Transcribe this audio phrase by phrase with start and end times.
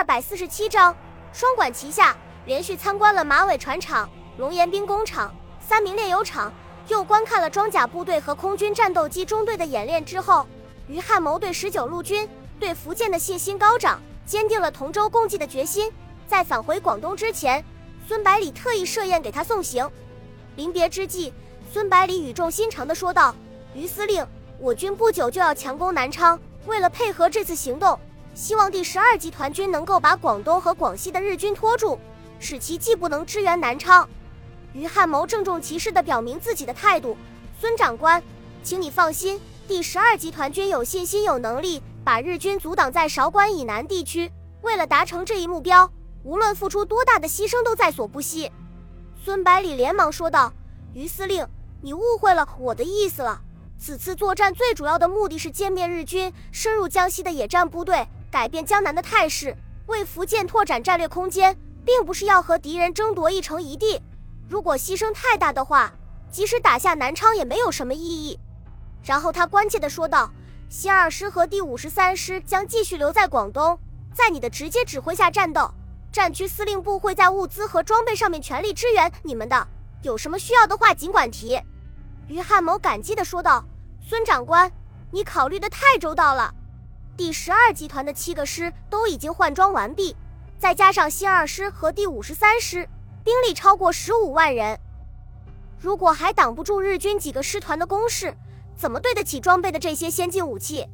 [0.00, 0.96] 二百四十七章，
[1.30, 2.16] 双管齐下，
[2.46, 5.30] 连续参观了马尾船厂、龙岩兵工厂、
[5.60, 6.50] 三明炼油厂，
[6.88, 10.46] 又观看了装甲部队和空军战斗机中队的演练之后，
[10.88, 12.26] 于汉谋对十九路军、
[12.58, 15.92] 对福建的信心高涨，坚定了同舟共济的决心。
[16.26, 17.62] 在返回广东之前，
[18.08, 19.86] 孙百里特意设宴给他送行。
[20.56, 21.30] 临别之际，
[21.70, 23.34] 孙百里语重心长地说道
[23.76, 24.26] ：“于司令，
[24.58, 28.00] 我军不久就要强攻南昌，为了配合这次行动。”
[28.34, 31.98] 希望第十二集团军能够把广东和广西的日军拖住，
[32.38, 34.08] 使其既不能支援南昌。
[34.72, 37.16] 于汉谋郑重其事地表明自己的态度
[37.60, 38.22] ：“孙长官，
[38.62, 44.30] 请你放心，第十二集团军有信心、有能力把日军阻挡在韶关以南地区。
[44.62, 45.90] 为了达成这一目标，
[46.22, 48.50] 无论付出多大的牺牲都在所不惜。”
[49.22, 50.52] 孙百里连忙说道
[50.94, 51.46] ：“于司令，
[51.82, 53.42] 你误会了我的意思了。
[53.76, 64.00] 此次作战最主要的目的是歼灭日军深入江西的野战部队。”改变江南的态势，为福建拓展战略空间，并不是要和敌人争夺一城一地。
[64.48, 65.92] 如果牺牲太大的话，
[66.30, 68.38] 即使打下南昌也没有什么意义。
[69.02, 70.30] 然后他关切地说道
[70.70, 73.76] ：“新二师和第五十三师将继续留在广东，
[74.14, 75.68] 在你的直接指挥下战斗。
[76.12, 79.66] 战区司令部会在物资和装备上面全力支援你们的。
[80.02, 81.60] 有什么需要的话，尽管提。”
[82.28, 83.64] 于汉谋感激地说道
[84.00, 84.70] ：“孙长官，
[85.10, 86.54] 你考虑的太周到了。”
[87.20, 90.16] 第十二集团的七个师都已经换装完毕，
[90.58, 92.88] 再加上新二师和第五十三师，
[93.22, 94.80] 兵力超过十五万人。
[95.78, 98.34] 如果还挡不住日军几个师团的攻势，
[98.74, 100.86] 怎么对得起装备的这些先进武器？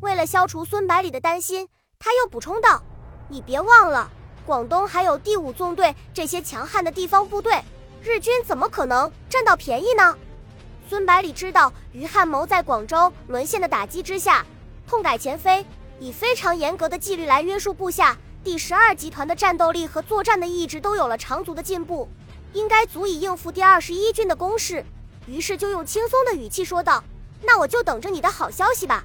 [0.00, 2.82] 为了消除孙百里的担心，他又补充道
[3.28, 4.10] ：“你别忘了，
[4.46, 7.62] 广东还有第五纵队这些强悍的地方部队，
[8.02, 10.16] 日军怎么可能占到便宜呢？”
[10.88, 14.46] 孙百里知道于汉谋在广州沦陷的打击之下。
[14.88, 15.64] 痛改前非，
[16.00, 18.16] 以非常严格的纪律来约束部下。
[18.42, 22.08] 第十二集团的战斗力和作战的意志都有了长足的进步，
[22.54, 24.82] 应该足以应付第二十一军的攻势。
[25.26, 27.04] 于是就用轻松的语气说道
[27.44, 29.04] ：“那我就等着你的好消息吧。”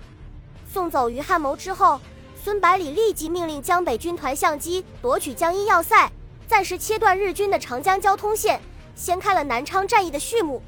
[0.71, 1.99] 送走于汉谋之后，
[2.41, 6.09] 孙百里立即命令江北军团相机夺取江阴要塞，
[6.47, 8.61] 暂时切断日军的长江交通线，
[8.95, 10.61] 掀开了南昌战役的序幕。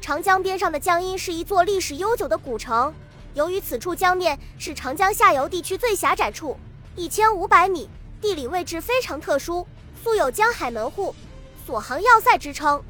[0.00, 2.94] 长江边上的江阴是一座历史悠久的古城。
[3.36, 6.56] 由于此处江面是长江下游地区最狭窄处，
[6.96, 7.86] 一千五百米，
[8.18, 9.66] 地理位置非常特殊，
[10.02, 11.14] 素有“江海门户，
[11.66, 12.82] 锁行要塞”之称。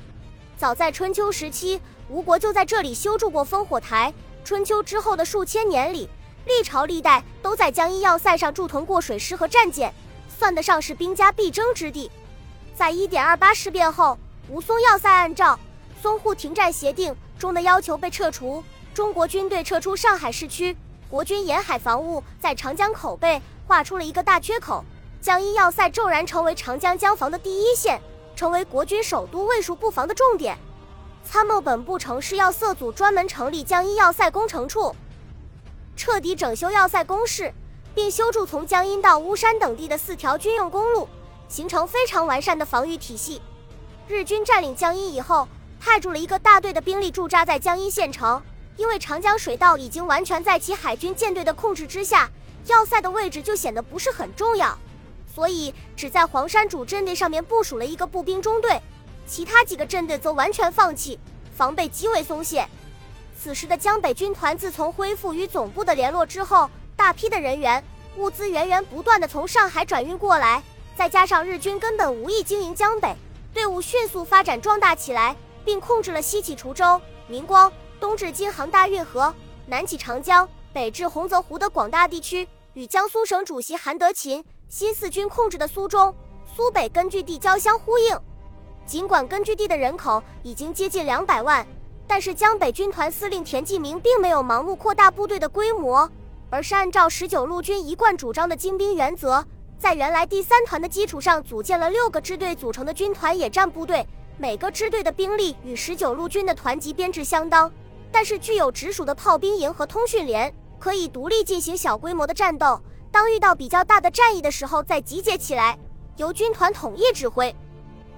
[0.56, 4.14] 早在春秋时期，吴国就在这里修筑过烽火台。
[4.44, 6.08] 春秋之后的数千年里，
[6.44, 9.92] 历朝历代都在江阴要塞上驻屯过水师和战舰，
[10.38, 12.08] 算得上是兵家必争之地。
[12.72, 14.16] 在一点二八事变后，
[14.48, 15.58] 吴淞要塞按照
[16.00, 18.62] 淞沪停战协定中的要求被撤除。
[18.96, 20.74] 中国军队撤出上海市区，
[21.10, 24.82] 国军沿海防务在长江口被划出了一个大缺口，
[25.20, 28.00] 江阴要塞骤然成为长江江防的第一线，
[28.34, 30.56] 成为国军首都卫戍布防的重点。
[31.22, 34.96] 参谋本部城市要塞组专门成立江阴要塞工程处，
[35.94, 37.52] 彻底整修要塞工事，
[37.94, 41.06] 并修筑从江阴到巫山等地的四条军用公路，
[41.50, 43.42] 形成非常完善的防御体系。
[44.08, 45.46] 日军占领江阴以后，
[45.78, 48.40] 派驻了一个大队的兵力驻扎在江阴县城。
[48.76, 52.30] 因为长江水道已经完全在其海军舰队的控制之下，
[52.66, 54.76] 要塞的位置就显得不是很重要，
[55.34, 58.80] 所以只在黄山主阵地上面部署了一个步兵中队，
[59.26, 61.18] 其他几个阵地则完全放弃，
[61.54, 62.66] 防备极为松懈。
[63.38, 67.82] 此时的江北军团自从恢复与总部的联络之后，大批的人员、
[68.16, 70.62] 物资源源不断的从上海转运过来，
[70.96, 73.14] 再加上日军根本无意经营江北，
[73.54, 77.72] 队伍迅速发展壮大起来，并控制了西起滁州、明光。
[77.98, 79.34] 东至京杭大运河，
[79.66, 86.14] 南起长江，北至洪泽湖的广大地区，与江苏省主席韩德勤新四军控制的苏中、
[86.54, 88.18] 苏北根据地交相呼应。
[88.84, 91.66] 尽管根据地的人口已经接近两百万，
[92.06, 96.08] 但是江北军团司令田纪明并没有盲目扩大部队的规模，
[96.50, 99.44] 而是按照十九路军一贯主张的精兵原则，
[99.78, 104.06] 在原来第三团的基础上组建了六个支队组成的军团野战部队，
[104.38, 107.72] 每个支队的兵力与十九路军的团级编制相当。
[108.10, 112.80] 但是具有直属的炮兵营和通讯连，可以独立进行小规模的战斗。
[113.10, 115.78] 当遇到比较大的战役的时候，再集结起来，
[116.16, 117.54] 由军团统一指挥。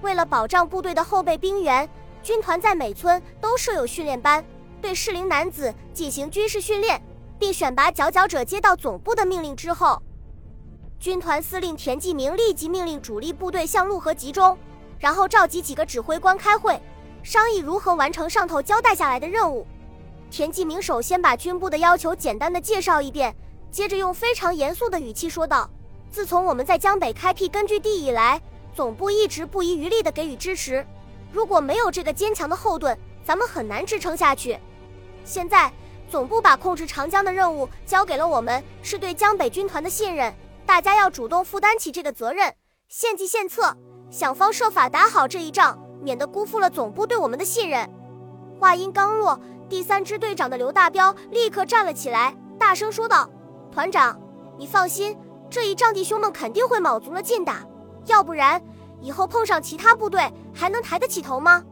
[0.01, 1.89] 为了保障部队的后备兵员，
[2.23, 4.43] 军团在每村都设有训练班，
[4.81, 7.01] 对适龄男子进行军事训练，
[7.37, 8.43] 并选拔佼佼者。
[8.43, 10.01] 接到总部的命令之后，
[10.99, 14.57] 军团司令田纪明立即命令主力部队向陆河集中，
[14.97, 16.81] 然后召集几个指挥官开会，
[17.23, 19.65] 商议如何完成上头交代下来的任务。
[20.31, 23.35] 田纪明首先把军部的要求简单的介绍一遍，
[23.71, 25.67] 接着用非常严肃的语气说道
[26.11, 28.39] ：“自从我们在江北开辟根据地以来，
[28.73, 30.85] 总部一直不遗余力地给予支持。
[31.31, 34.57] 如果没有这个坚强的后盾，咱们很难支撑下去。
[35.25, 35.71] 现在
[36.09, 40.33] 总部把控制长江的任务交给了我们，是对江北军团的信任。
[40.65, 42.53] 大家要主动负担起这个责任，
[42.87, 43.75] 献计献策，
[44.11, 47.89] 想方设法打好这一仗，免得辜负了总部对我们的信任。
[48.59, 49.39] 话音刚落，
[49.69, 53.29] 第三支队长的刘大彪立刻站了起来，大声说道
[53.71, 54.19] ：“团长，
[54.57, 55.15] 你放心，
[55.47, 57.63] 这一仗弟兄们肯定会卯足了劲打，
[58.07, 58.59] 要不然
[58.99, 61.63] 以后碰上其他部队还能抬得起头吗？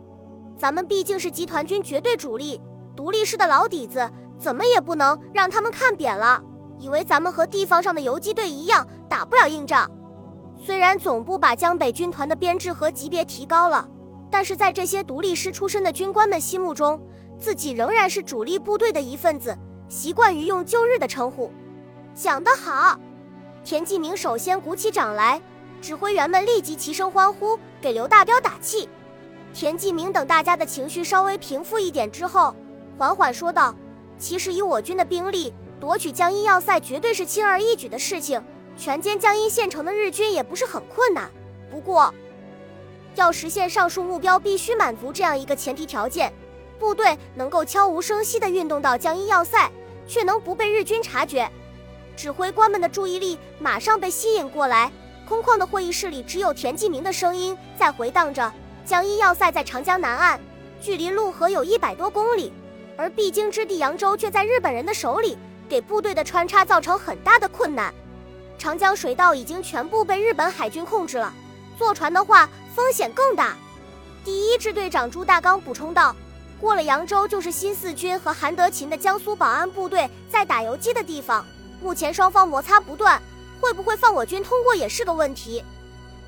[0.56, 2.62] 咱们毕竟是集团军绝对主力，
[2.96, 4.08] 独立师的老底子，
[4.38, 6.40] 怎么也不能让他们看扁了，
[6.78, 9.90] 以为咱们和地方上的游击队一样打不了硬仗。
[10.64, 13.90] 虽然总部把江北军团的编制和级别提高了。”
[14.30, 17.02] 但是在这些独立师出身的军官们心目中，
[17.40, 19.58] 自己仍然是主力部队的一份子，
[19.90, 21.52] 习惯于用旧日的称呼。
[22.16, 23.00] 讲得好，
[23.64, 25.42] 田继明首先鼓起掌来，
[25.82, 28.90] 指挥员们立即齐声欢呼，给刘大彪打气。
[29.54, 32.56] 田继明等大家的情绪稍微平复一点之后，
[32.98, 33.76] 缓缓说道
[34.18, 38.44] ：“其实以我军的兵力，夺取江阴要塞绝对是轻而易举的事情，
[38.76, 41.30] 全歼江阴县城的日军也不是很困难。
[41.72, 42.14] 不过……”
[43.16, 46.32] 要实现上述目标，必须满足这样一个前提条件：
[46.80, 49.70] 部队能够悄无声息地运动到江阴要塞，
[50.08, 51.50] 却能不被日军察觉。
[52.16, 54.92] 指挥官们的注意力马上被吸引过来，
[55.28, 58.52] 空旷的会议室里只有田继明的声音在回荡着。
[58.86, 60.40] 江阴要塞在长江南岸，
[60.82, 62.52] 距离陆河有一百多公里，
[62.96, 65.38] 而必经之地扬州却在日本人的手里，
[65.68, 67.94] 给部队的穿插造成很大的困难。
[68.58, 71.34] 长江水道已经全部被日本海军控制了，
[71.78, 72.50] 坐船的话。
[72.78, 73.56] 风险更大。
[74.24, 76.16] 第一支队长朱大刚补充道
[76.60, 81.46] ：“过了扬州，就是新四军和韩德勤的江苏保安部队在打游击的地方。
[81.82, 83.22] 目前双方摩擦不断，
[83.62, 85.64] 会不会放我军通过也是个问题。”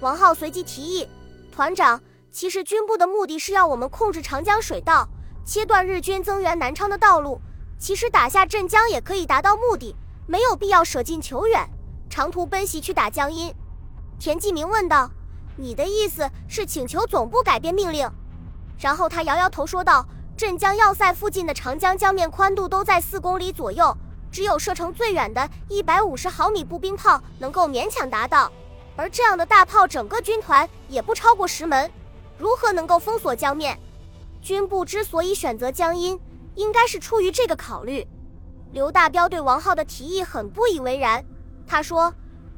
[0.01, 1.07] 王浩随即提议
[1.51, 1.99] ：“团长，
[2.31, 5.07] 其实军部的目的是要我们控制长江水道，
[5.43, 7.41] 切断日军增援南昌的道路。
[7.79, 9.95] 其实打下镇江也可以达到目的，
[10.27, 11.67] 没有必要舍近求远，
[12.09, 13.53] 长途奔袭去打江阴。”
[14.19, 15.09] 田继明问道。
[15.61, 18.09] 你的意思是请求总部改变命令？
[18.77, 20.07] 然后他摇摇头说道
[20.39, 23.93] ：“镇江要塞附近的长江江面宽度都在四公里左右，
[24.31, 28.49] 只有射程最远的一百五十毫米步兵炮能够勉强达到，
[28.95, 31.91] 而这样的大炮整个军团也不超过十门，
[32.37, 33.77] 如何能够封锁江面？
[34.41, 36.17] 军部之所以选择江阴，
[36.55, 38.07] 应该是出于这个考虑。”
[38.71, 41.21] 刘大彪对王浩的提议很不以为然，
[41.67, 42.13] 他说。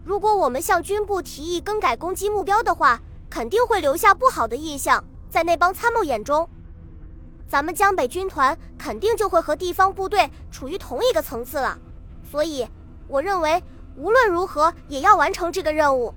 [0.05, 6.47] 如果我们向军部提议更改攻击目标的话，肯定会留下不好的印象，在那帮参谋眼中，
[7.51, 11.77] 咱们江北军团肯定就会和地方部队处于同一个层次了。
[12.23, 12.65] 所以，
[13.09, 13.61] 我认为
[13.97, 16.15] 无论如何也要完成这个任务。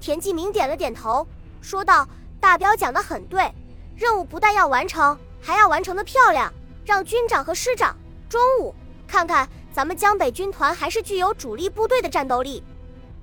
[0.00, 1.26] 田继明点了点头，
[1.60, 2.08] 说道
[2.40, 3.52] ：“大彪讲得很对，
[3.94, 6.50] 任务不但要完成，还要完成的漂亮，
[6.86, 7.94] 让军长和师长
[8.26, 8.74] 中午
[9.06, 12.64] 看看咱们江北军团还是具有主力部队的战斗力。”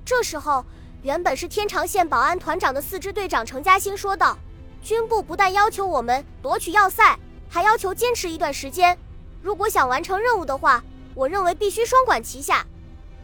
[0.05, 0.63] 这时候，
[1.01, 4.37] 原本是天长县保安团长的四支队长程嘉兴说道
[4.83, 7.17] ：“军部不但要求我们夺取要塞，
[7.49, 8.97] 还要求坚持一段时间。
[9.41, 10.83] 如果想完成任务的话，
[11.15, 12.65] 我认为必须双管齐下。”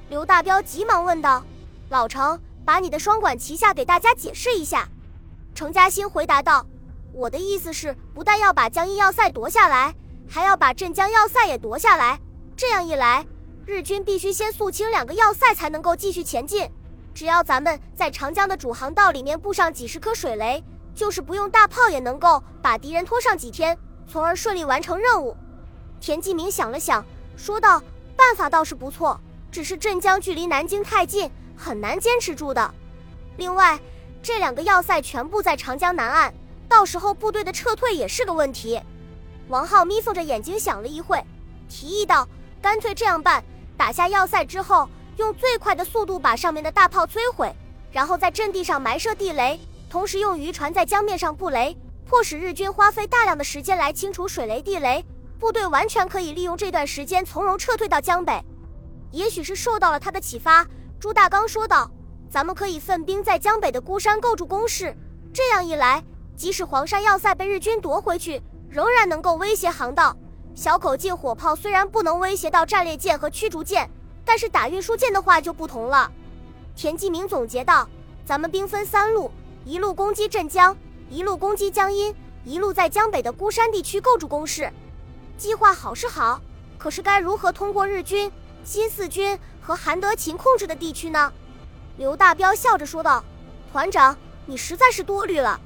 [0.10, 1.44] 刘大彪急忙问道
[1.89, 4.89] ：“老程，把你的双管齐下给大家解释一下。”
[5.56, 6.66] 程嘉兴回答道
[7.14, 9.95] ：“我的意思是，不但要把江阴要塞夺下来，
[10.28, 12.19] 还要把镇江要塞也夺下来。
[12.57, 13.26] 这样一来。”
[13.66, 16.69] 日军必须先肃清两个要塞，才能够继续前进。
[17.16, 23.76] 只要咱们在长江的主航道里面布上几十颗水雷，就是不用大炮也能够把敌人拖上几天，
[24.07, 25.35] 从而顺利完成任务。
[26.00, 27.04] 田继明想了想，
[27.35, 27.81] 说道
[28.16, 29.19] ：“办法倒是不错，
[29.52, 32.74] 只是镇江距离南京太近，很难坚持住的。
[33.38, 33.80] 另外，
[34.21, 36.33] 这两个要塞全部在长江南岸，
[36.68, 38.80] 到时候部队的撤退也是个问题。”
[39.50, 41.24] 王浩眯缝着眼睛想了一会，
[41.69, 42.28] 提议道
[42.62, 43.44] ：“干脆这样办。”
[43.78, 47.54] 打下要塞之后，用最快的速度把上面的大炮摧毁，
[47.92, 49.59] 然后在阵地上埋设地雷，
[49.90, 55.04] 同时用渔船在江面上布雷，迫使日军花费大量的时间来清除水雷地雷。
[55.40, 58.42] 部队完全可以利用这段时间从容撤退到江北。
[59.12, 60.66] 也许是受到了他的启发，
[61.00, 61.90] 朱大刚说道
[62.30, 64.95] ：“咱们可以分兵在江北的孤山构筑工事，
[65.33, 66.04] 这样一来，
[66.35, 70.16] 即使黄山要塞被日军夺回去，仍然能够威胁航道。”
[70.56, 73.90] 小口径火炮虽然不能威胁到战列舰和驱逐舰，
[74.24, 76.09] 但是打运输舰的话就不同了。
[76.76, 77.88] 田继明总结道
[78.26, 79.30] ：“咱们兵分三路，
[79.66, 80.76] 一路攻击镇江，
[81.09, 84.71] 一路攻击江阴，一路在江北的孤山地区构筑工事。
[85.38, 86.42] 计划好是好，
[86.78, 88.31] 可是该如何通过日军、
[88.64, 91.31] 新四军和韩德勤控制的地区呢？”
[91.97, 93.24] 刘大彪笑着说道
[93.71, 95.59] ：“团长，你实在是多虑了。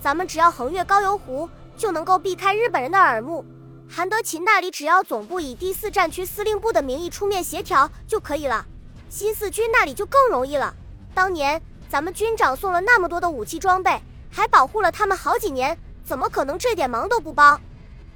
[0.00, 3.44] 咱们只要横越高邮湖，就能够避开日本人的耳目。
[3.88, 8.64] 韩德勤那里只要总部以第四战区司令部的名义出面协调就可以了。
[9.08, 10.74] 新四军那里就更容易了。
[11.12, 17.60] 当年咱们军长送了那么多的武器装备，还保护了他们好几年，怎么可能这点忙都不帮？”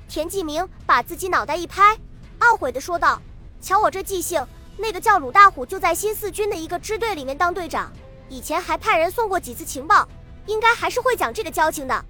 [0.08, 1.98] 田继明把自己脑袋一拍，
[2.40, 3.20] 懊悔地说道
[3.60, 7.92] ：“瞧我这记性。”那个叫鲁大虎，就在新四军的一个支队里面当队长，
[8.28, 10.08] 以前还派人送过几次情报，
[10.46, 12.04] 应该还是会讲这个交情的。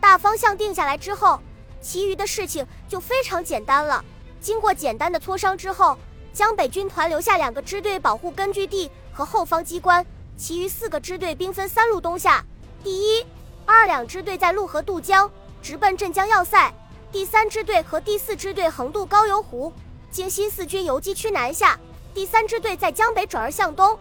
[0.00, 1.40] 大方向定下来之后，
[1.80, 4.04] 其余的事情就非常简单了。
[4.40, 5.98] 经过简单的磋商之后，
[6.32, 12.44] 江北军团留下两个支队保护根据地和后方机关，其余四个支队兵分三路东下。
[12.84, 13.26] 第一、
[13.66, 15.30] 二两支队在陆河渡江，
[15.60, 16.72] 直奔镇江要塞；
[17.10, 19.72] 第三支队和第四支队横渡高邮湖，
[20.10, 21.78] 经新四军游击区南下。
[22.14, 23.98] 第三支队在江北转而向东，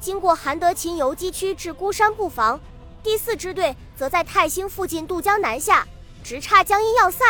[0.00, 2.58] 经过韩德勤游击区至孤山布防；
[3.02, 5.86] 第四支队则在泰兴附近渡江南下，
[6.24, 7.24] 直插江阴要塞。